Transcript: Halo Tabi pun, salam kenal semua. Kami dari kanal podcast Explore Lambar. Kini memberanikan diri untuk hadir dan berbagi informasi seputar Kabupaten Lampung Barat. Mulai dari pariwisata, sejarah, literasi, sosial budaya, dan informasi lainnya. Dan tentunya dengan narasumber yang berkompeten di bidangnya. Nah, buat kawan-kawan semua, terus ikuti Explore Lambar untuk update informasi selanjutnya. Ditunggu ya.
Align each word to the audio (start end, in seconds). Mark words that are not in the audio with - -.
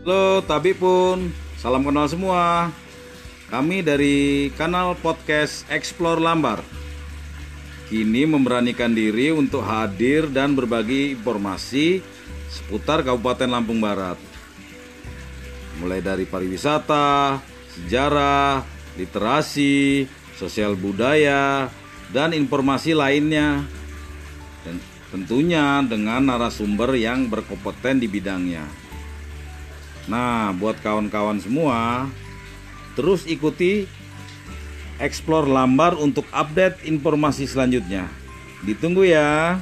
Halo 0.00 0.40
Tabi 0.40 0.72
pun, 0.72 1.28
salam 1.60 1.84
kenal 1.84 2.08
semua. 2.08 2.72
Kami 3.52 3.84
dari 3.84 4.48
kanal 4.56 4.96
podcast 4.96 5.68
Explore 5.68 6.16
Lambar. 6.16 6.64
Kini 7.92 8.24
memberanikan 8.24 8.96
diri 8.96 9.28
untuk 9.28 9.60
hadir 9.60 10.24
dan 10.32 10.56
berbagi 10.56 11.20
informasi 11.20 12.00
seputar 12.48 13.04
Kabupaten 13.04 13.44
Lampung 13.44 13.76
Barat. 13.76 14.16
Mulai 15.84 16.00
dari 16.00 16.24
pariwisata, 16.24 17.36
sejarah, 17.76 18.64
literasi, 18.96 20.08
sosial 20.32 20.80
budaya, 20.80 21.68
dan 22.08 22.32
informasi 22.32 22.96
lainnya. 22.96 23.68
Dan 24.64 24.80
tentunya 25.12 25.84
dengan 25.84 26.24
narasumber 26.24 26.96
yang 26.96 27.28
berkompeten 27.28 28.00
di 28.00 28.08
bidangnya. 28.08 28.64
Nah, 30.08 30.54
buat 30.56 30.80
kawan-kawan 30.80 31.42
semua, 31.42 32.08
terus 32.96 33.26
ikuti 33.28 33.84
Explore 35.00 35.48
Lambar 35.48 35.96
untuk 35.96 36.28
update 36.28 36.84
informasi 36.84 37.48
selanjutnya. 37.48 38.04
Ditunggu 38.64 39.08
ya. 39.08 39.56